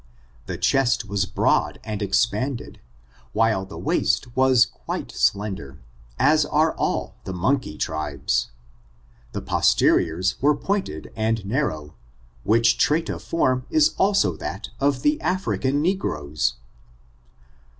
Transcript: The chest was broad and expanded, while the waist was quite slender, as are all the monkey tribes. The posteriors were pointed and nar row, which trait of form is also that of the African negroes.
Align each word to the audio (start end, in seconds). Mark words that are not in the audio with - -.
The 0.47 0.57
chest 0.57 1.05
was 1.07 1.27
broad 1.27 1.79
and 1.83 2.01
expanded, 2.01 2.79
while 3.33 3.65
the 3.67 3.77
waist 3.77 4.35
was 4.35 4.65
quite 4.65 5.11
slender, 5.11 5.77
as 6.17 6.43
are 6.43 6.73
all 6.75 7.13
the 7.25 7.33
monkey 7.33 7.77
tribes. 7.77 8.49
The 9.33 9.43
posteriors 9.43 10.41
were 10.41 10.55
pointed 10.57 11.11
and 11.15 11.45
nar 11.45 11.67
row, 11.67 11.93
which 12.43 12.79
trait 12.79 13.09
of 13.09 13.21
form 13.21 13.67
is 13.69 13.93
also 13.99 14.35
that 14.37 14.69
of 14.79 15.03
the 15.03 15.21
African 15.21 15.83
negroes. 15.83 16.55